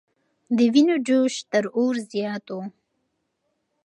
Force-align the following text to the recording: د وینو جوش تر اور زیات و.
د 0.57 0.59
وینو 0.73 0.95
جوش 1.07 1.33
تر 1.51 1.63
اور 1.77 1.95
زیات 2.11 2.45
و. 2.55 2.59